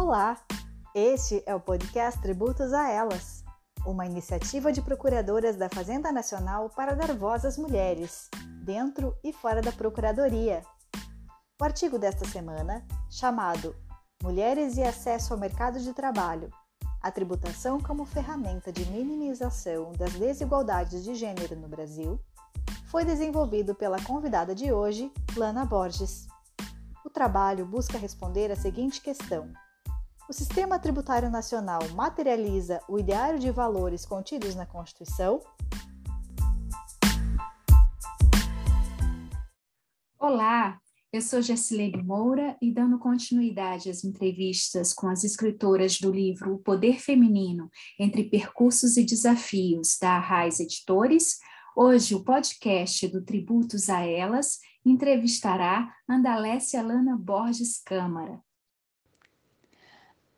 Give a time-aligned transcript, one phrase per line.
[0.00, 0.38] Olá!
[0.94, 3.42] Este é o podcast Tributos a Elas,
[3.84, 8.30] uma iniciativa de procuradoras da Fazenda Nacional para dar voz às mulheres,
[8.62, 10.62] dentro e fora da Procuradoria.
[11.60, 13.74] O artigo desta semana, chamado
[14.22, 16.48] Mulheres e Acesso ao Mercado de Trabalho
[17.02, 22.20] a tributação como ferramenta de minimização das desigualdades de gênero no Brasil,
[22.86, 26.28] foi desenvolvido pela convidada de hoje, Lana Borges.
[27.04, 29.52] O trabalho busca responder a seguinte questão:
[30.28, 35.40] O sistema tributário nacional materializa o ideário de valores contidos na Constituição?
[40.18, 40.78] Olá,
[41.10, 46.58] eu sou Gessilene Moura e dando continuidade às entrevistas com as escritoras do livro O
[46.58, 51.38] Poder Feminino entre Percursos e Desafios da Arraiz Editores,
[51.74, 58.46] hoje o podcast do Tributos a Elas entrevistará Andalécia Lana Borges Câmara.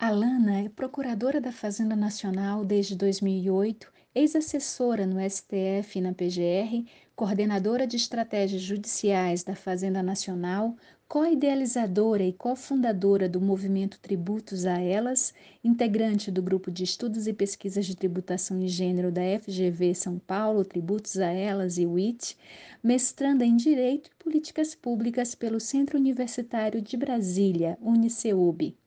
[0.02, 7.86] Alana é procuradora da Fazenda Nacional desde 2008, ex-assessora no STF e na PGR, coordenadora
[7.86, 10.74] de estratégias judiciais da Fazenda Nacional,
[11.06, 17.84] co-idealizadora e cofundadora do movimento Tributos a Elas, integrante do grupo de estudos e pesquisas
[17.84, 22.38] de tributação e gênero da FGV São Paulo, Tributos a Elas e WIT,
[22.82, 28.79] mestranda em Direito e Políticas Públicas pelo Centro Universitário de Brasília, UniceuB.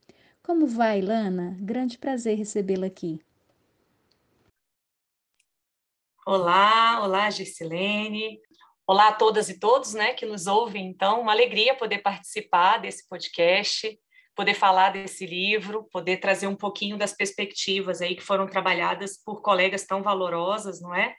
[0.45, 1.55] Como vai, Lana?
[1.61, 3.17] Grande prazer recebê-la aqui.
[6.27, 8.41] Olá, olá, Gisilene.
[8.85, 10.85] Olá a todas e todos né, que nos ouvem.
[10.87, 13.97] Então, uma alegria poder participar desse podcast,
[14.35, 19.41] poder falar desse livro, poder trazer um pouquinho das perspectivas aí que foram trabalhadas por
[19.41, 21.15] colegas tão valorosas, não é?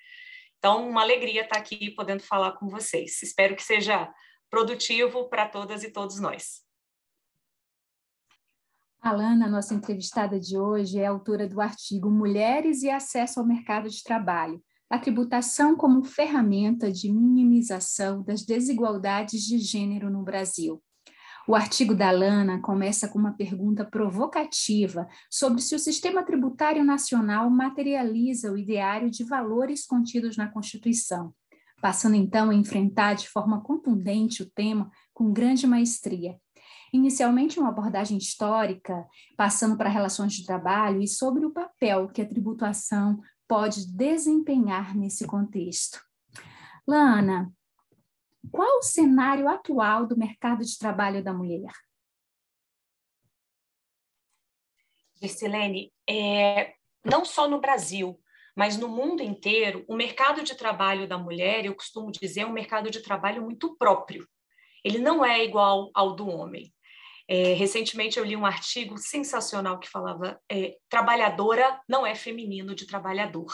[0.59, 3.23] Então, uma alegria estar aqui podendo falar com vocês.
[3.23, 4.07] Espero que seja
[4.51, 6.64] produtivo para todas e todos nós.
[9.05, 14.03] Alana, nossa entrevistada de hoje, é autora do artigo Mulheres e Acesso ao Mercado de
[14.03, 20.83] Trabalho, a tributação como ferramenta de minimização das desigualdades de gênero no Brasil.
[21.47, 27.51] O artigo da Lana começa com uma pergunta provocativa sobre se o sistema tributário nacional
[27.51, 31.35] materializa o ideário de valores contidos na Constituição,
[31.83, 36.39] passando então a enfrentar de forma contundente o tema com grande maestria.
[36.95, 39.05] Inicialmente, uma abordagem histórica,
[39.37, 45.27] passando para relações de trabalho e sobre o papel que a tributação pode desempenhar nesse
[45.27, 46.01] contexto.
[46.87, 47.53] Lana,
[48.49, 51.73] qual o cenário atual do mercado de trabalho da mulher?
[55.21, 58.21] Gessilene, é, não só no Brasil,
[58.55, 62.53] mas no mundo inteiro, o mercado de trabalho da mulher, eu costumo dizer, é um
[62.53, 64.29] mercado de trabalho muito próprio.
[64.85, 66.73] Ele não é igual ao do homem.
[67.27, 72.87] É, recentemente eu li um artigo sensacional que falava é, trabalhadora não é feminino de
[72.87, 73.53] trabalhador.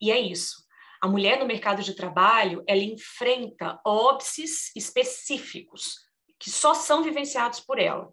[0.00, 0.66] E é isso.
[1.00, 5.96] A mulher no mercado de trabalho, ela enfrenta óbices específicos
[6.38, 8.12] que só são vivenciados por ela.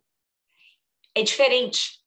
[1.14, 2.05] É diferente.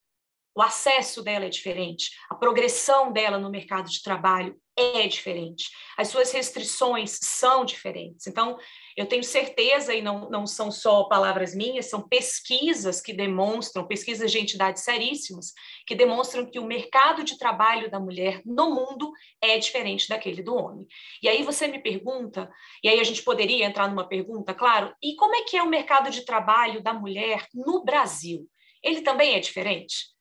[0.59, 2.11] O acesso dela é diferente.
[2.29, 5.71] A progressão dela no mercado de trabalho é diferente.
[5.97, 8.27] As suas restrições são diferentes.
[8.27, 8.59] Então,
[8.97, 14.33] eu tenho certeza, e não, não são só palavras minhas, são pesquisas que demonstram, pesquisas
[14.33, 15.53] de entidades seríssimas,
[15.87, 20.57] que demonstram que o mercado de trabalho da mulher no mundo é diferente daquele do
[20.57, 20.89] homem.
[21.23, 22.51] E aí você me pergunta,
[22.83, 25.71] e aí a gente poderia entrar numa pergunta, claro, e como é que é o
[25.71, 28.45] mercado de trabalho da mulher no Brasil?
[28.83, 30.18] Ele também é diferente?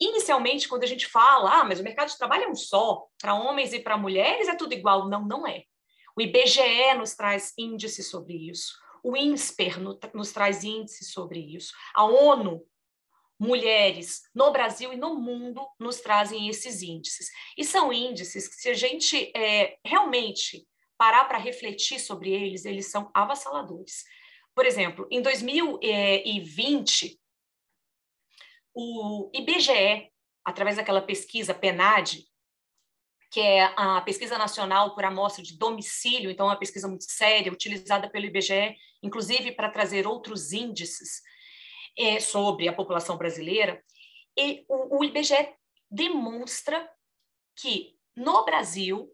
[0.00, 3.34] Inicialmente, quando a gente fala, ah, mas o mercado de trabalho é um só, para
[3.34, 5.08] homens e para mulheres é tudo igual.
[5.08, 5.64] Não, não é.
[6.16, 8.76] O IBGE nos traz índices sobre isso.
[9.02, 9.78] O INSPER
[10.12, 11.72] nos traz índices sobre isso.
[11.94, 12.64] A ONU,
[13.38, 17.30] mulheres no Brasil e no mundo, nos trazem esses índices.
[17.56, 20.66] E são índices que, se a gente é, realmente
[20.96, 24.02] parar para refletir sobre eles, eles são avassaladores.
[24.54, 27.20] Por exemplo, em 2020,
[28.80, 30.08] o IBGE,
[30.44, 32.24] através daquela pesquisa PENAD,
[33.28, 37.52] que é a Pesquisa Nacional por Amostra de Domicílio, então é uma pesquisa muito séria,
[37.52, 41.20] utilizada pelo IBGE, inclusive para trazer outros índices
[41.98, 43.82] é, sobre a população brasileira.
[44.38, 45.52] E o, o IBGE
[45.90, 46.88] demonstra
[47.56, 49.12] que no Brasil,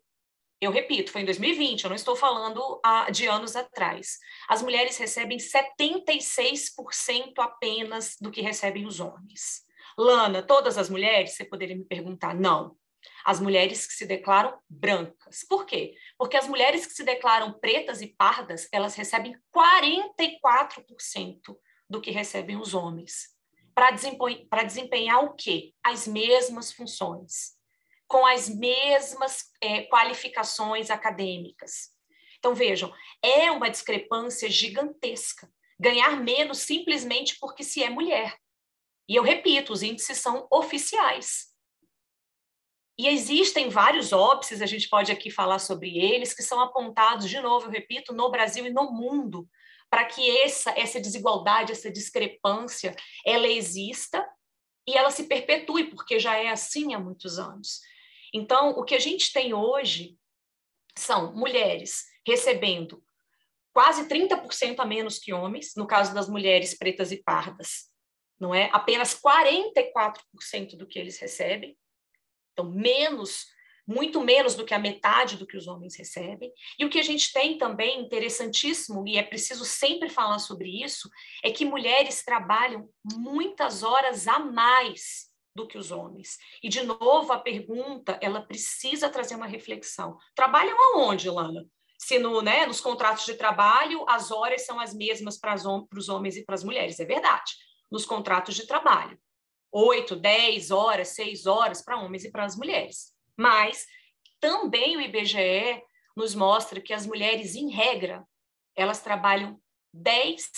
[0.64, 4.18] eu repito, foi em 2020, eu não estou falando ah, de anos atrás,
[4.48, 9.62] as mulheres recebem 76% apenas do que recebem os homens.
[9.96, 11.34] Lana, todas as mulheres?
[11.34, 12.76] Você poderia me perguntar, não
[13.24, 15.44] as mulheres que se declaram brancas.
[15.48, 15.94] Por quê?
[16.18, 21.56] Porque as mulheres que se declaram pretas e pardas, elas recebem 44%
[21.88, 23.32] do que recebem os homens.
[23.74, 25.72] para desempenhar, o quê?
[25.82, 27.53] As mesmas funções,
[28.14, 31.90] com as mesmas é, qualificações acadêmicas.
[32.38, 35.50] Então, vejam, é uma discrepância gigantesca.
[35.80, 38.38] Ganhar menos simplesmente porque se é mulher.
[39.08, 41.46] E eu repito, os índices são oficiais.
[42.96, 47.40] E existem vários óbices, a gente pode aqui falar sobre eles, que são apontados, de
[47.40, 49.48] novo, eu repito, no Brasil e no mundo,
[49.90, 52.94] para que essa, essa desigualdade, essa discrepância,
[53.26, 54.24] ela exista
[54.86, 57.80] e ela se perpetue, porque já é assim há muitos anos.
[58.34, 60.18] Então, o que a gente tem hoje
[60.98, 63.00] são mulheres recebendo
[63.72, 67.90] quase 30% a menos que homens, no caso das mulheres pretas e pardas,
[68.38, 68.70] não é?
[68.72, 71.78] Apenas 44% do que eles recebem.
[72.52, 73.46] Então, menos,
[73.86, 76.52] muito menos do que a metade do que os homens recebem.
[76.76, 81.08] E o que a gente tem também interessantíssimo, e é preciso sempre falar sobre isso,
[81.44, 86.36] é que mulheres trabalham muitas horas a mais do que os homens.
[86.62, 90.18] E, de novo, a pergunta, ela precisa trazer uma reflexão.
[90.34, 91.64] Trabalham aonde, Lana?
[91.98, 96.36] Se no, né, nos contratos de trabalho as horas são as mesmas para os homens
[96.36, 97.52] e para as mulheres, é verdade,
[97.90, 99.18] nos contratos de trabalho.
[99.72, 103.12] 8, 10 horas, 6 horas para homens e para as mulheres.
[103.36, 103.86] Mas
[104.40, 105.82] também o IBGE
[106.16, 108.24] nos mostra que as mulheres, em regra,
[108.76, 109.60] elas trabalham
[109.92, 110.50] 10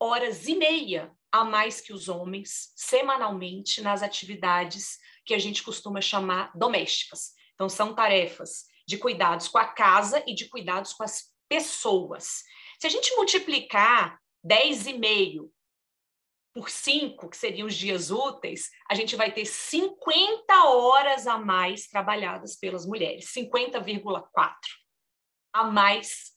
[0.00, 6.00] horas e meia a mais que os homens, semanalmente, nas atividades que a gente costuma
[6.00, 7.32] chamar domésticas.
[7.54, 12.42] Então, são tarefas de cuidados com a casa e de cuidados com as pessoas.
[12.78, 15.50] Se a gente multiplicar 10,5
[16.54, 21.86] por 5, que seriam os dias úteis, a gente vai ter 50 horas a mais
[21.86, 24.54] trabalhadas pelas mulheres, 50,4
[25.52, 26.32] a mais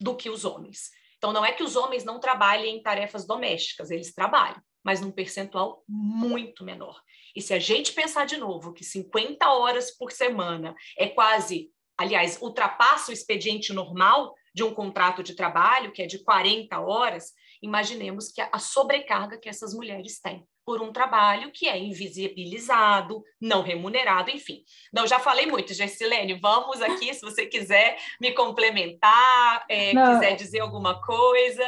[0.00, 0.90] do que os homens.
[1.24, 5.10] Então, não é que os homens não trabalhem em tarefas domésticas, eles trabalham, mas num
[5.10, 7.00] percentual muito menor.
[7.34, 12.38] E se a gente pensar de novo que 50 horas por semana é quase, aliás,
[12.42, 17.32] ultrapassa o expediente normal de um contrato de trabalho, que é de 40 horas,
[17.62, 23.62] imaginemos que a sobrecarga que essas mulheres têm por um trabalho que é invisibilizado, não
[23.62, 24.64] remunerado, enfim.
[24.92, 30.60] Não, já falei muito, Gessilene, vamos aqui, se você quiser me complementar, é, quiser dizer
[30.60, 31.64] alguma coisa.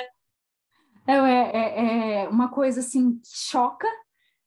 [1.07, 3.87] É, é, é uma coisa assim, choca,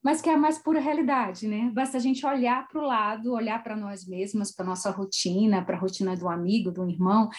[0.03, 1.69] mas que é a mais pura realidade, né?
[1.73, 5.75] Basta a gente olhar para o lado, olhar para nós mesmas, para nossa rotina, para
[5.75, 7.29] a rotina do amigo, do irmão.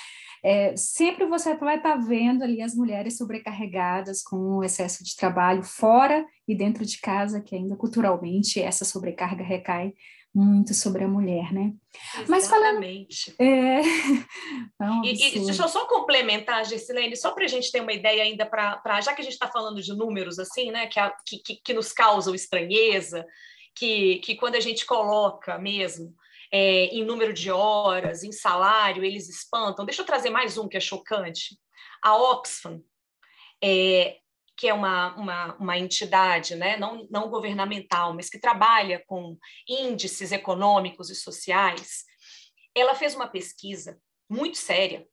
[0.45, 5.17] É, sempre você vai estar tá vendo ali as mulheres sobrecarregadas com o excesso de
[5.17, 9.95] trabalho fora e dentro de casa, que ainda culturalmente essa sobrecarga recai
[10.35, 11.73] muito sobre a mulher, né?
[12.15, 12.31] Exatamente.
[12.31, 13.81] Mas falando, é...
[15.05, 18.47] e, e, deixa eu só complementar, Gessilene, só para a gente ter uma ideia ainda,
[18.47, 21.56] para já que a gente está falando de números assim, né, que, a, que, que,
[21.56, 23.27] que, nos causam estranheza,
[23.75, 26.15] que, que quando a gente coloca mesmo
[26.53, 29.85] é, em número de horas, em salário, eles espantam.
[29.85, 31.59] Deixa eu trazer mais um que é chocante.
[32.03, 32.81] A Oxfam,
[33.62, 34.17] é,
[34.61, 40.33] que é uma, uma, uma entidade né, não, não governamental, mas que trabalha com índices
[40.33, 42.05] econômicos e sociais,
[42.75, 43.99] ela fez uma pesquisa
[44.29, 45.09] muito séria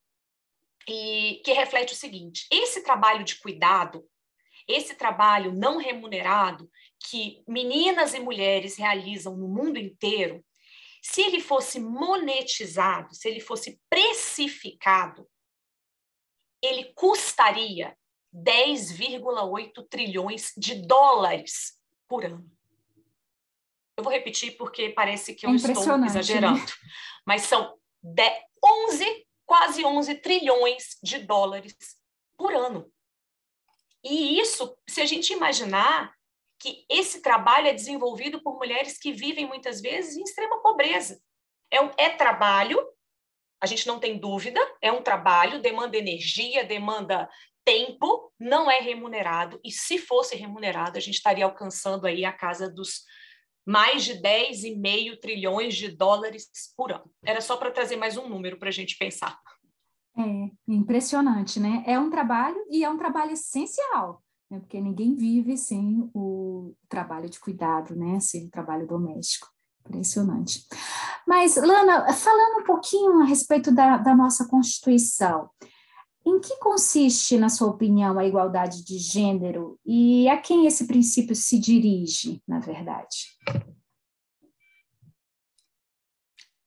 [0.86, 4.06] e que reflete o seguinte: esse trabalho de cuidado,
[4.68, 6.70] esse trabalho não remunerado
[7.10, 10.44] que meninas e mulheres realizam no mundo inteiro,
[11.02, 15.26] se ele fosse monetizado, se ele fosse precificado,
[16.62, 17.96] ele custaria
[18.44, 21.74] 10,8 trilhões de dólares
[22.08, 22.50] por ano.
[23.98, 26.06] Eu vou repetir porque parece que eu é estou né?
[26.06, 26.66] exagerando, né?
[27.26, 28.32] mas são 10,
[28.64, 31.76] 11, quase 11 trilhões de dólares
[32.38, 32.92] por ano.
[34.04, 36.16] E isso, se a gente imaginar
[36.60, 41.22] que esse trabalho é desenvolvido por mulheres que vivem muitas vezes em extrema pobreza.
[41.72, 42.80] É, um, é trabalho,
[43.62, 47.30] a gente não tem dúvida, é um trabalho, demanda energia, demanda
[47.68, 52.70] tempo não é remunerado, e se fosse remunerado, a gente estaria alcançando aí a casa
[52.70, 53.04] dos
[53.66, 56.48] mais de 10,5 trilhões de dólares
[56.78, 57.12] por ano.
[57.26, 59.38] Era só para trazer mais um número para a gente pensar.
[60.18, 61.84] É impressionante, né?
[61.86, 64.60] É um trabalho e é um trabalho essencial, né?
[64.60, 68.18] porque ninguém vive sem o trabalho de cuidado, né?
[68.22, 69.48] Sem o trabalho doméstico.
[69.86, 70.66] Impressionante.
[71.28, 75.50] Mas, Lana, falando um pouquinho a respeito da, da nossa Constituição,
[76.28, 81.34] em que consiste, na sua opinião, a igualdade de gênero e a quem esse princípio
[81.34, 83.28] se dirige, na verdade?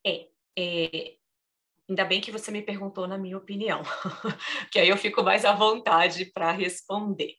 [0.06, 1.14] É, é
[1.86, 3.82] ainda bem que você me perguntou na minha opinião,
[4.72, 7.34] que aí eu fico mais à vontade para responder.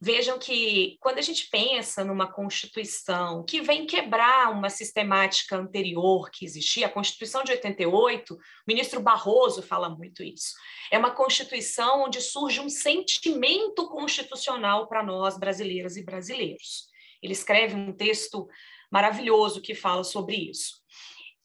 [0.00, 6.44] Vejam que quando a gente pensa numa Constituição que vem quebrar uma sistemática anterior que
[6.44, 10.54] existia, a Constituição de 88, o ministro Barroso fala muito isso.
[10.92, 16.86] É uma Constituição onde surge um sentimento constitucional para nós brasileiras e brasileiros.
[17.20, 18.48] Ele escreve um texto
[18.92, 20.76] maravilhoso que fala sobre isso.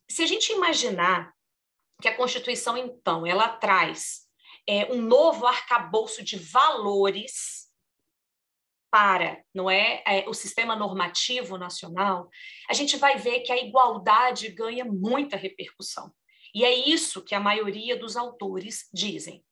[0.07, 1.33] Se a gente imaginar
[1.99, 4.27] que a Constituição, então, ela traz
[4.69, 7.62] é, um novo arcabouço de valores
[8.93, 12.29] para não é, é, o sistema normativo nacional,
[12.69, 16.13] a gente vai ver que a igualdade ganha muita repercussão.
[16.53, 19.43] E é isso que a maioria dos autores dizem.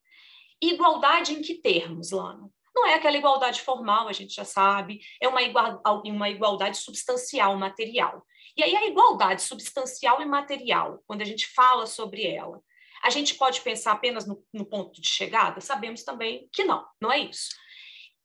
[0.61, 2.53] Igualdade em que termos, Lano?
[2.75, 7.57] Não é aquela igualdade formal, a gente já sabe, é uma, igual, uma igualdade substancial,
[7.57, 8.23] material.
[8.55, 12.61] E aí, a igualdade substancial e material, quando a gente fala sobre ela,
[13.01, 15.59] a gente pode pensar apenas no, no ponto de chegada?
[15.61, 17.49] Sabemos também que não, não é isso.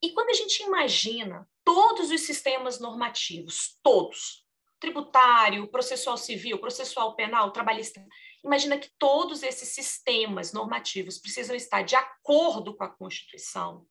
[0.03, 4.47] E quando a gente imagina todos os sistemas normativos, todos,
[4.79, 8.05] tributário, processual civil, processual penal, trabalhista,
[8.45, 13.87] imagina que todos esses sistemas normativos precisam estar de acordo com a Constituição.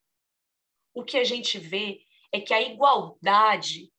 [0.94, 3.92] O que a gente vê é que a igualdade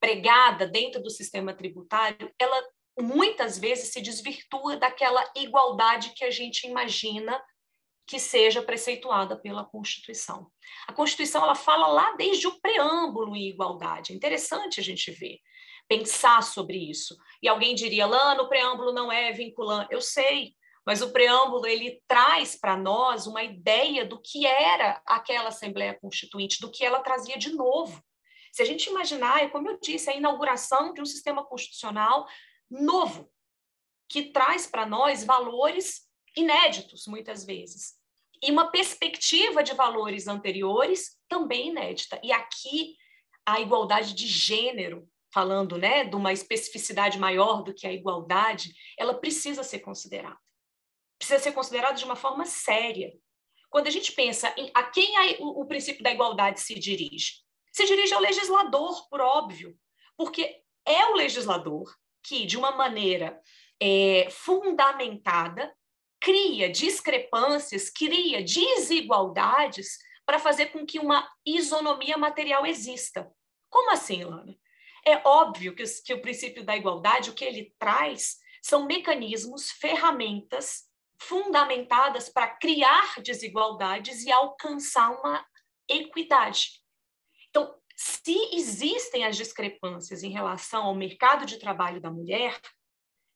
[0.00, 2.62] pregada dentro do sistema tributário, ela
[3.00, 7.42] muitas vezes se desvirtua daquela igualdade que a gente imagina
[8.12, 10.46] que seja preceituada pela Constituição.
[10.86, 14.12] A Constituição ela fala lá desde o preâmbulo em igualdade.
[14.12, 15.38] É interessante a gente ver,
[15.88, 17.16] pensar sobre isso.
[17.42, 19.94] E alguém diria, lá no preâmbulo não é vinculante.
[19.94, 20.54] Eu sei,
[20.84, 26.60] mas o preâmbulo ele traz para nós uma ideia do que era aquela Assembleia Constituinte,
[26.60, 27.98] do que ela trazia de novo.
[28.52, 32.28] Se a gente imaginar, é como eu disse, a inauguração de um sistema constitucional
[32.70, 33.32] novo,
[34.06, 36.02] que traz para nós valores
[36.36, 38.01] inéditos, muitas vezes.
[38.42, 42.20] E uma perspectiva de valores anteriores também inédita.
[42.22, 42.96] E aqui
[43.46, 49.14] a igualdade de gênero, falando né, de uma especificidade maior do que a igualdade, ela
[49.14, 50.38] precisa ser considerada.
[51.18, 53.12] Precisa ser considerada de uma forma séria.
[53.70, 57.86] Quando a gente pensa em a quem o, o princípio da igualdade se dirige, se
[57.86, 59.74] dirige ao legislador, por óbvio,
[60.16, 61.90] porque é o legislador
[62.22, 63.40] que, de uma maneira
[63.80, 65.74] é, fundamentada,
[66.22, 73.28] cria discrepâncias, cria desigualdades para fazer com que uma isonomia material exista.
[73.68, 74.56] Como assim, Lana?
[75.04, 80.84] É óbvio que, que o princípio da igualdade, o que ele traz, são mecanismos, ferramentas
[81.20, 85.44] fundamentadas para criar desigualdades e alcançar uma
[85.88, 86.82] equidade.
[87.48, 92.60] Então, se existem as discrepâncias em relação ao mercado de trabalho da mulher,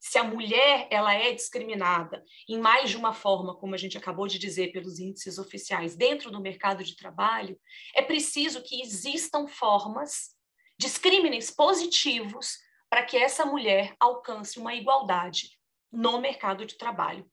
[0.09, 4.29] se a mulher ela é discriminada em mais de uma forma, como a gente acabou
[4.29, 7.59] de dizer pelos índices oficiais, dentro do mercado de trabalho,
[7.93, 10.37] é preciso que existam formas,
[10.79, 12.57] discrimes positivos
[12.89, 15.59] para que essa mulher alcance uma igualdade
[15.91, 17.29] no mercado de trabalho.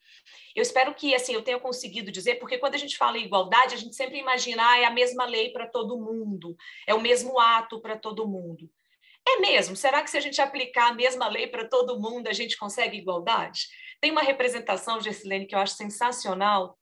[0.56, 3.76] Eu espero que assim eu tenha conseguido dizer, porque quando a gente fala em igualdade,
[3.76, 6.56] a gente sempre imagina ah, é a mesma lei para todo mundo,
[6.88, 8.68] é o mesmo ato para todo mundo.
[9.28, 9.76] É mesmo?
[9.76, 12.98] Será que se a gente aplicar a mesma lei para todo mundo, a gente consegue
[12.98, 13.68] igualdade?
[14.02, 16.78] Tem uma representação, Gessilene, que eu acho sensacional,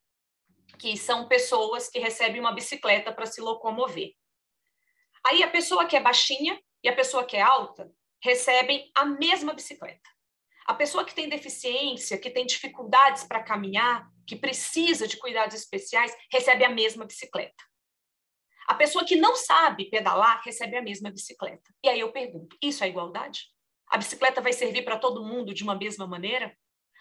[0.80, 4.14] que são pessoas que recebem uma bicicleta para se locomover.
[5.26, 7.92] Aí a pessoa que é baixinha e a pessoa que é alta
[8.24, 10.10] recebem a mesma bicicleta.
[10.66, 16.16] A pessoa que tem deficiência, que tem dificuldades para caminhar, que precisa de cuidados especiais,
[16.32, 17.71] recebe a mesma bicicleta.
[18.72, 21.74] A pessoa que não sabe pedalar recebe a mesma bicicleta.
[21.84, 23.42] E aí eu pergunto: isso é igualdade?
[23.90, 26.56] A bicicleta vai servir para todo mundo de uma mesma maneira?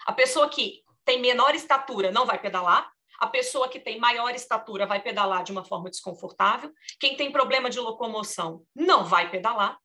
[0.04, 4.84] A pessoa que tem menor estatura não vai pedalar, a pessoa que tem maior estatura
[4.84, 9.78] vai pedalar de uma forma desconfortável, quem tem problema de locomoção não vai pedalar,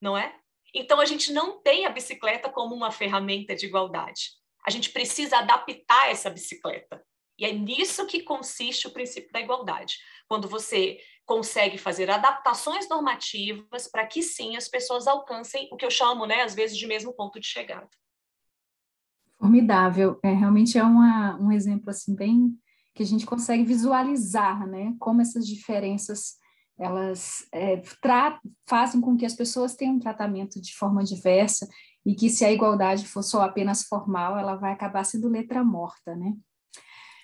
[0.00, 0.34] não é?
[0.72, 4.30] Então a gente não tem a bicicleta como uma ferramenta de igualdade.
[4.66, 7.05] A gente precisa adaptar essa bicicleta.
[7.38, 9.96] E é nisso que consiste o princípio da igualdade.
[10.28, 15.90] Quando você consegue fazer adaptações normativas para que sim as pessoas alcancem o que eu
[15.90, 17.88] chamo, né, às vezes, de mesmo ponto de chegada.
[19.38, 22.56] Formidável, é realmente é uma, um exemplo assim bem
[22.94, 26.36] que a gente consegue visualizar, né, como essas diferenças
[26.78, 27.80] elas é,
[28.68, 31.66] fazem com que as pessoas tenham um tratamento de forma diversa
[32.04, 36.14] e que se a igualdade for só apenas formal, ela vai acabar sendo letra morta,
[36.14, 36.34] né?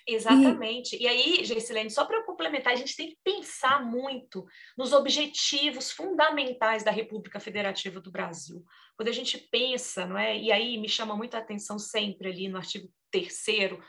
[0.07, 0.95] Exatamente.
[0.97, 4.45] E, e aí, Gessilene, só para complementar, a gente tem que pensar muito
[4.77, 8.63] nos objetivos fundamentais da República Federativa do Brasil.
[8.97, 10.37] Quando a gente pensa, não é?
[10.37, 13.79] E aí me chama muito a atenção sempre ali no artigo 3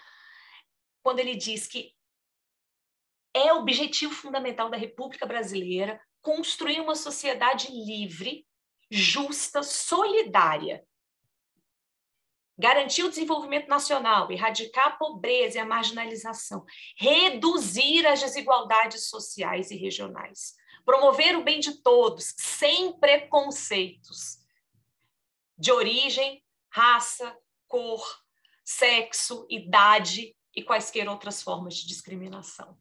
[1.02, 1.92] quando ele diz que
[3.35, 8.47] É objetivo fundamental da República Brasileira construir uma sociedade livre,
[8.90, 10.83] justa, solidária.
[12.56, 16.64] Garantir o desenvolvimento nacional, erradicar a pobreza e a marginalização,
[16.96, 24.38] reduzir as desigualdades sociais e regionais, promover o bem de todos, sem preconceitos
[25.58, 28.04] de origem, raça, cor,
[28.64, 32.78] sexo, idade e quaisquer outras formas de discriminação.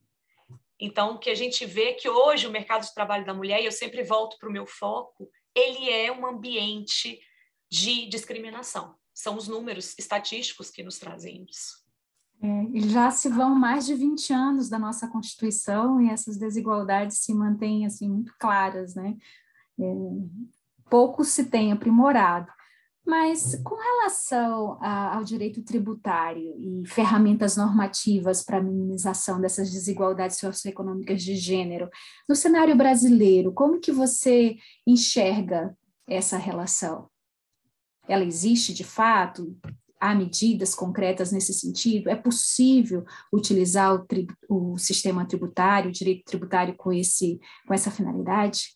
[0.80, 3.62] Então, o que a gente vê é que hoje o mercado de trabalho da mulher,
[3.62, 7.20] e eu sempre volto para o meu foco, ele é um ambiente
[7.70, 8.96] de discriminação.
[9.14, 11.84] São os números estatísticos que nos trazem isso.
[12.42, 17.34] É, já se vão mais de 20 anos da nossa Constituição e essas desigualdades se
[17.34, 19.16] mantêm assim muito claras, né?
[19.80, 19.84] É,
[20.90, 22.52] pouco se tem aprimorado.
[23.06, 30.38] Mas com relação a, ao direito tributário e ferramentas normativas para a minimização dessas desigualdades
[30.38, 31.90] socioeconômicas de gênero,
[32.28, 34.56] no cenário brasileiro, como que você
[34.88, 35.78] enxerga
[36.08, 37.10] essa relação?
[38.08, 39.58] Ela existe de fato?
[40.00, 42.10] Há medidas concretas nesse sentido?
[42.10, 47.90] É possível utilizar o, tri, o sistema tributário, o direito tributário com, esse, com essa
[47.90, 48.76] finalidade?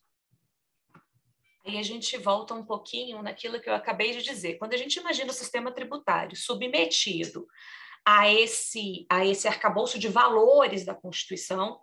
[1.66, 4.58] Aí a gente volta um pouquinho naquilo que eu acabei de dizer.
[4.58, 7.46] Quando a gente imagina o sistema tributário submetido
[8.06, 11.78] a esse, a esse arcabouço de valores da Constituição,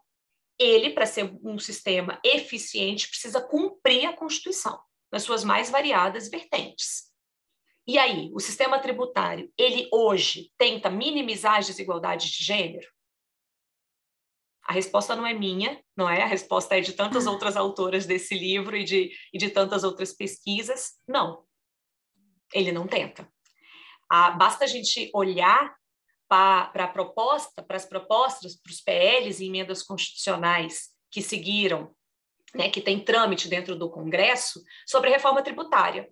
[0.58, 4.80] ele, para ser um sistema eficiente, precisa cumprir a Constituição
[5.12, 7.13] nas suas mais variadas vertentes.
[7.86, 12.88] E aí, o sistema tributário, ele hoje tenta minimizar as desigualdades de gênero?
[14.62, 16.22] A resposta não é minha, não é?
[16.22, 20.14] A resposta é de tantas outras autoras desse livro e de, e de tantas outras
[20.14, 20.94] pesquisas.
[21.06, 21.44] Não,
[22.52, 23.28] ele não tenta.
[24.08, 25.76] Ah, basta a gente olhar
[26.26, 31.94] para a proposta, para as propostas, para os PLs e emendas constitucionais que seguiram,
[32.54, 36.08] né, que tem trâmite dentro do Congresso, sobre reforma tributária.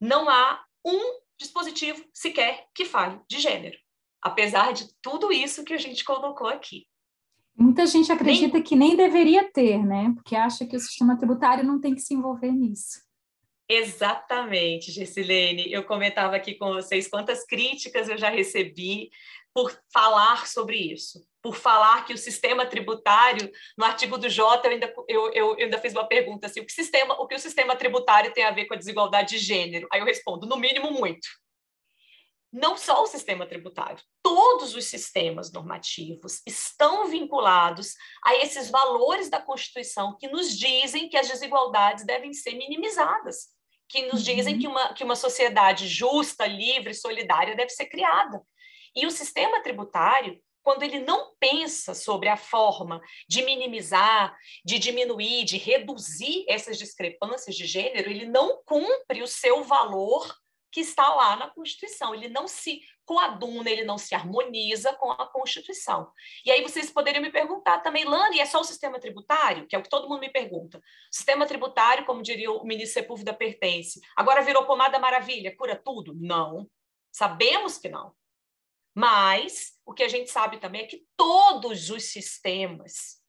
[0.00, 3.76] Não há um dispositivo sequer que fale de gênero,
[4.22, 6.86] apesar de tudo isso que a gente colocou aqui.
[7.58, 8.62] Muita gente acredita nem...
[8.62, 10.12] que nem deveria ter, né?
[10.14, 13.06] Porque acha que o sistema tributário não tem que se envolver nisso.
[13.68, 15.72] Exatamente, Gessilene.
[15.72, 19.10] Eu comentava aqui com vocês quantas críticas eu já recebi
[19.56, 24.72] por falar sobre isso, por falar que o sistema tributário, no artigo do Jota, eu
[24.72, 27.74] ainda, eu, eu ainda fiz uma pergunta assim: o que, sistema, o que o sistema
[27.74, 29.88] tributário tem a ver com a desigualdade de gênero?
[29.90, 31.26] Aí eu respondo: no mínimo, muito
[32.52, 39.40] não só o sistema tributário, todos os sistemas normativos estão vinculados a esses valores da
[39.40, 43.48] Constituição que nos dizem que as desigualdades devem ser minimizadas,
[43.88, 44.34] que nos uhum.
[44.34, 48.42] dizem que uma, que uma sociedade justa, livre, solidária deve ser criada.
[48.96, 55.44] E o sistema tributário, quando ele não pensa sobre a forma de minimizar, de diminuir,
[55.44, 60.34] de reduzir essas discrepâncias de gênero, ele não cumpre o seu valor
[60.72, 62.14] que está lá na Constituição.
[62.14, 66.10] Ele não se coaduna, ele não se harmoniza com a Constituição.
[66.44, 69.66] E aí vocês poderiam me perguntar também, Lani, é só o sistema tributário?
[69.66, 70.78] Que é o que todo mundo me pergunta.
[70.78, 70.82] O
[71.14, 76.12] sistema tributário, como diria o ministro Sepúlveda Pertence, agora virou pomada maravilha, cura tudo?
[76.14, 76.68] Não.
[77.12, 78.12] Sabemos que não.
[78.96, 83.20] Mas o que a gente sabe também é que todos os sistemas,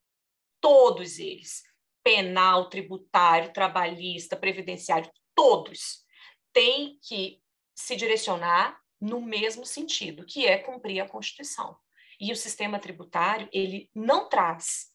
[0.61, 1.61] todos eles,
[2.01, 6.05] penal, tributário, trabalhista, previdenciário, todos
[6.53, 7.41] tem que
[7.75, 11.77] se direcionar no mesmo sentido, que é cumprir a Constituição.
[12.17, 14.93] E o sistema tributário, ele não traz,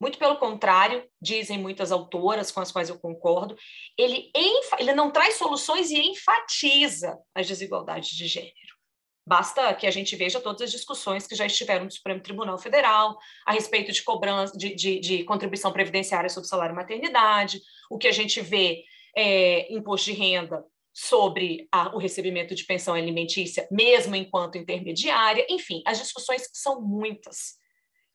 [0.00, 3.56] muito pelo contrário, dizem muitas autoras com as quais eu concordo,
[3.96, 4.30] ele,
[4.78, 8.73] ele não traz soluções e enfatiza as desigualdades de gênero.
[9.26, 13.18] Basta que a gente veja todas as discussões que já estiveram no Supremo Tribunal Federal
[13.46, 17.60] a respeito de cobrança de, de, de contribuição previdenciária sobre salário e maternidade,
[17.90, 18.84] o que a gente vê
[19.16, 25.82] é, imposto de renda sobre a, o recebimento de pensão alimentícia, mesmo enquanto intermediária, enfim,
[25.86, 27.54] as discussões são muitas.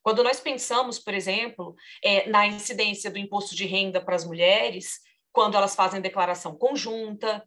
[0.02, 5.00] Quando nós pensamos, por exemplo, é, na incidência do imposto de renda para as mulheres,
[5.32, 7.44] quando elas fazem declaração conjunta,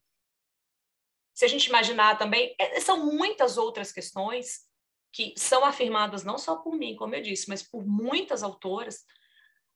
[1.35, 4.67] se a gente imaginar também, é, são muitas outras questões
[5.13, 9.05] que são afirmadas não só por mim, como eu disse, mas por muitas autoras,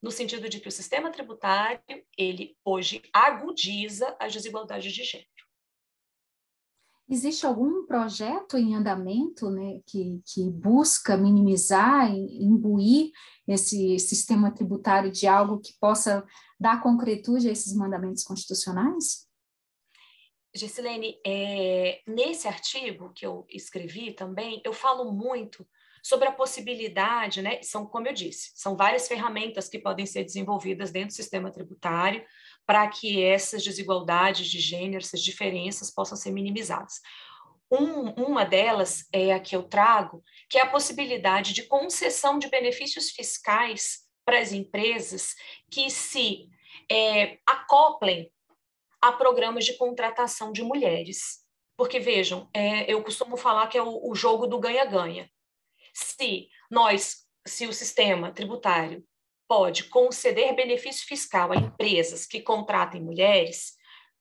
[0.02, 1.80] no sentido de que o sistema tributário,
[2.16, 5.28] ele hoje agudiza as desigualdades de gênero.
[7.08, 13.12] Existe algum projeto em andamento né, que, que busca minimizar imbuir
[13.46, 16.26] esse sistema tributário de algo que possa
[16.58, 19.25] dar concretude a esses mandamentos constitucionais?
[20.56, 25.66] Gisilene, é, nesse artigo que eu escrevi também, eu falo muito
[26.02, 27.60] sobre a possibilidade, né?
[27.62, 32.24] São, como eu disse, são várias ferramentas que podem ser desenvolvidas dentro do sistema tributário
[32.64, 37.00] para que essas desigualdades de gênero, essas diferenças possam ser minimizadas.
[37.70, 42.48] Um, uma delas é a que eu trago, que é a possibilidade de concessão de
[42.48, 45.34] benefícios fiscais para as empresas
[45.70, 46.48] que se
[46.90, 48.30] é, acoplem
[49.00, 51.44] a programas de contratação de mulheres.
[51.76, 55.30] Porque, vejam, é, eu costumo falar que é o, o jogo do ganha-ganha.
[55.94, 59.04] Se nós, se o sistema tributário
[59.48, 63.74] pode conceder benefício fiscal a empresas que contratem mulheres,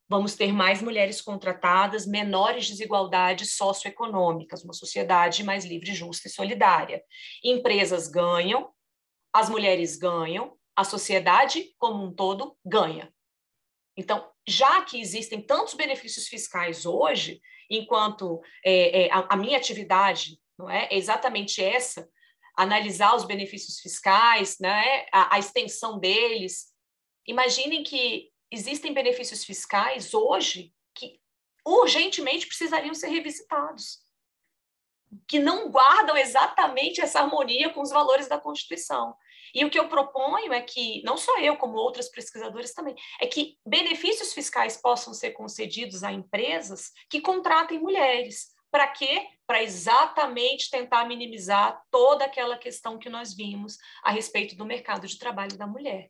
[0.07, 7.01] vamos ter mais mulheres contratadas, menores desigualdades socioeconômicas, uma sociedade mais livre, justa e solidária.
[7.43, 8.71] Empresas ganham,
[9.33, 13.11] as mulheres ganham, a sociedade como um todo ganha.
[13.97, 20.39] Então, já que existem tantos benefícios fiscais hoje, enquanto é, é, a, a, minha atividade
[20.57, 22.07] não é, é, exatamente essa,
[22.55, 26.73] analisar os benefícios fiscais, né, a, a extensão deles.
[27.27, 31.19] Imaginem que existem benefícios fiscais hoje que
[31.65, 33.99] urgentemente precisariam ser revisitados,
[35.27, 39.15] que não guardam exatamente essa harmonia com os valores da Constituição.
[39.53, 43.27] E o que eu proponho é que, não só eu, como outros pesquisadores também, é
[43.27, 48.53] que benefícios fiscais possam ser concedidos a empresas que contratem mulheres.
[48.71, 49.27] Para quê?
[49.47, 55.17] Para exatamente tentar minimizar toda aquela questão que nós vimos a respeito do mercado de
[55.17, 56.09] trabalho da mulher.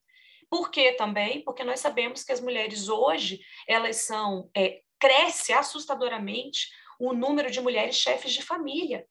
[0.50, 1.44] Por quê também?
[1.44, 6.70] Porque nós sabemos que as mulheres hoje, elas são, é, cresce assustadoramente
[7.00, 9.06] o número de mulheres chefes de família.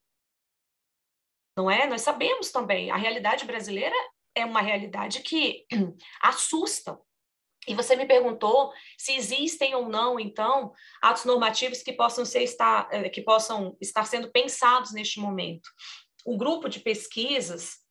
[1.55, 1.87] Não é?
[1.87, 3.95] Nós sabemos também, a realidade brasileira
[4.35, 5.65] é uma realidade que
[6.21, 6.99] assusta.
[7.67, 12.87] E você me perguntou se existem ou não, então, atos normativos que possam, ser, estar,
[12.91, 15.67] eh, que possam estar sendo pensados neste momento.
[16.23, 17.84] O grupo de pesquisas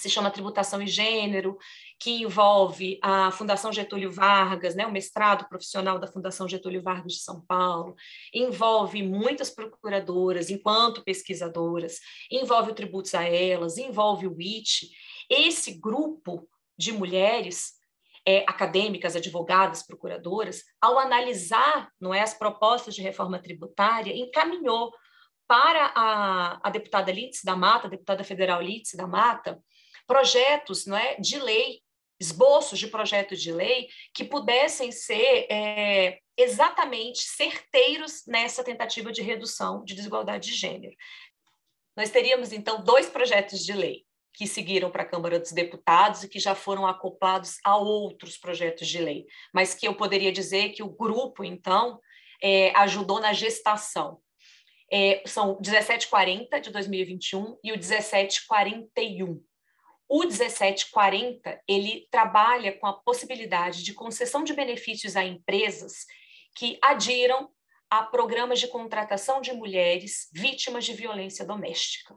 [0.00, 1.56] se chama Tributação e Gênero,
[1.98, 7.20] que envolve a Fundação Getúlio Vargas, né, o mestrado profissional da Fundação Getúlio Vargas de
[7.20, 7.94] São Paulo,
[8.32, 11.98] envolve muitas procuradoras enquanto pesquisadoras,
[12.30, 14.88] envolve o Tributos a Elas, envolve o IT,
[15.28, 17.78] esse grupo de mulheres
[18.26, 24.92] é, acadêmicas, advogadas, procuradoras, ao analisar não é, as propostas de reforma tributária, encaminhou
[25.46, 29.58] para a, a deputada Litz da Mata, a deputada federal Litz da Mata,
[30.08, 31.80] projetos não é, de lei,
[32.18, 39.84] esboços de projetos de lei que pudessem ser é, exatamente certeiros nessa tentativa de redução
[39.84, 40.96] de desigualdade de gênero.
[41.96, 46.28] Nós teríamos, então, dois projetos de lei que seguiram para a Câmara dos Deputados e
[46.28, 50.82] que já foram acoplados a outros projetos de lei, mas que eu poderia dizer que
[50.82, 52.00] o grupo, então,
[52.42, 54.20] é, ajudou na gestação.
[54.90, 59.42] É, são 1740 de 2021 e o 1741.
[60.08, 66.06] O 1740 ele trabalha com a possibilidade de concessão de benefícios a empresas
[66.56, 67.50] que adiram
[67.90, 72.14] a programas de contratação de mulheres vítimas de violência doméstica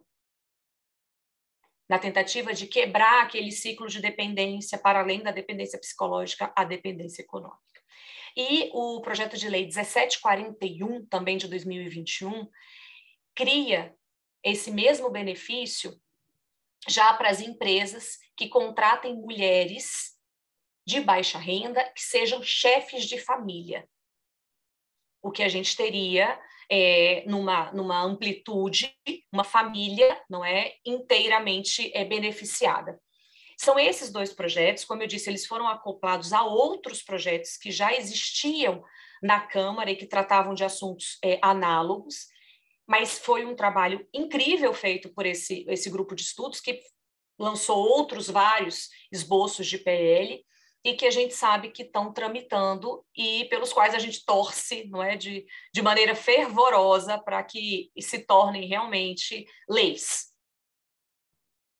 [1.92, 7.22] na tentativa de quebrar aquele ciclo de dependência para além da dependência psicológica à dependência
[7.22, 7.60] econômica.
[8.38, 12.50] E o projeto de lei 1741, também de 2021,
[13.36, 13.94] cria
[14.42, 16.00] esse mesmo benefício
[16.88, 20.12] já para as empresas que contratem mulheres
[20.86, 23.88] de baixa renda que sejam chefes de família.
[25.22, 26.40] O que a gente teria
[26.70, 28.96] é, numa, numa amplitude,
[29.32, 33.00] uma família não é inteiramente é, beneficiada.
[33.58, 37.94] São esses dois projetos, como eu disse, eles foram acoplados a outros projetos que já
[37.94, 38.84] existiam
[39.22, 42.31] na Câmara e que tratavam de assuntos é, análogos,
[42.92, 46.78] mas foi um trabalho incrível feito por esse, esse grupo de estudos que
[47.40, 50.44] lançou outros vários esboços de PL
[50.84, 55.02] e que a gente sabe que estão tramitando e pelos quais a gente torce, não
[55.02, 60.30] é, de, de maneira fervorosa para que se tornem realmente leis.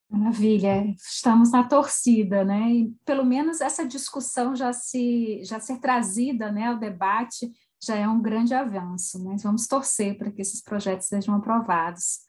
[0.08, 2.70] Maravilha, estamos na torcida, né?
[2.70, 8.08] E pelo menos essa discussão já se já ser trazida, né, ao debate já é
[8.08, 12.20] um grande avanço, mas vamos torcer para que esses projetos sejam aprovados.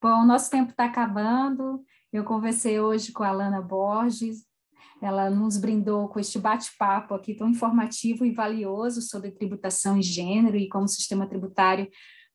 [0.00, 1.82] Bom, nosso tempo está acabando.
[2.12, 4.44] Eu conversei hoje com a Alana Borges,
[5.02, 10.56] ela nos brindou com este bate-papo aqui tão informativo e valioso sobre tributação e gênero
[10.56, 11.90] e como o sistema tributário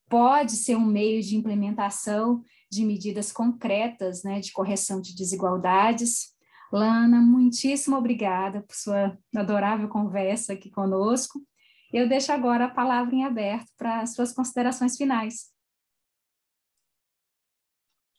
[0.10, 6.36] pode ser um meio de implementação de medidas concretas né, de correção de desigualdades.
[6.72, 11.42] Lana, muitíssimo obrigada por sua adorável conversa aqui conosco.
[11.92, 15.52] Eu deixo agora a palavra em aberto para suas considerações finais.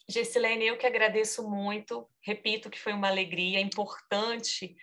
[0.09, 2.09] Gessilene, eu que agradeço muito.
[2.21, 4.77] Repito que foi uma alegria, importante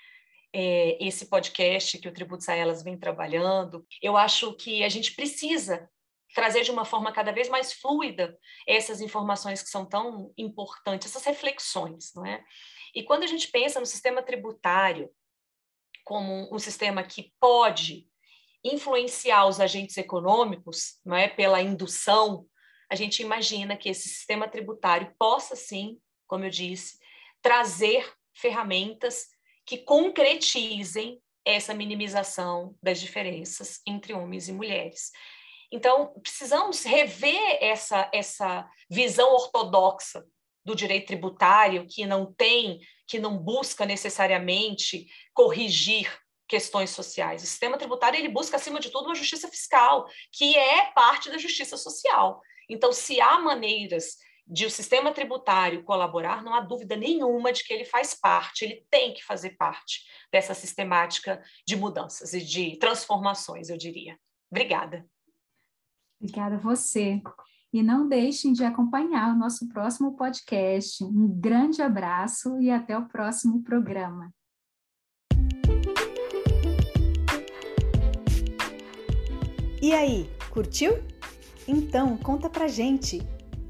[0.53, 3.85] é, esse podcast que o Tributos a Elas vem trabalhando.
[4.01, 5.89] Eu acho que a gente precisa
[6.33, 11.25] trazer de uma forma cada vez mais fluida essas informações que são tão importantes, essas
[11.25, 12.43] reflexões, não é?
[12.95, 15.09] E quando a gente pensa no sistema tributário
[16.05, 18.07] como um sistema que pode
[18.73, 22.45] influenciar os agentes econômicos, não é, pela indução,
[22.89, 26.97] a gente imagina que esse sistema tributário possa sim, como eu disse,
[27.41, 29.27] trazer ferramentas
[29.65, 35.11] que concretizem essa minimização das diferenças entre homens e mulheres.
[35.71, 40.25] Então, precisamos rever essa, essa visão ortodoxa
[40.63, 46.11] do direito tributário, que não tem, que não busca necessariamente corrigir
[46.47, 47.43] questões sociais.
[47.43, 51.37] O sistema tributário ele busca, acima de tudo, uma justiça fiscal, que é parte da
[51.37, 52.41] justiça social.
[52.69, 54.17] Então, se há maneiras
[54.49, 58.85] de o sistema tributário colaborar, não há dúvida nenhuma de que ele faz parte, ele
[58.89, 64.17] tem que fazer parte dessa sistemática de mudanças e de transformações, eu diria.
[64.49, 65.05] Obrigada.
[66.19, 67.21] Obrigada a você.
[67.73, 71.03] E não deixem de acompanhar o nosso próximo podcast.
[71.03, 74.33] Um grande abraço e até o próximo programa.
[79.81, 81.01] E aí, curtiu?
[81.67, 83.21] Então conta pra gente!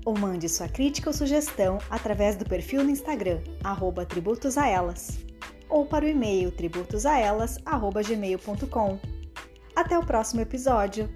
[0.05, 5.19] Ou mande sua crítica ou sugestão através do perfil no Instagram, arroba tributosaelas,
[5.67, 8.99] ou para o e-mail tributosaelas.gmail.com.
[9.75, 11.09] Até o próximo episódio!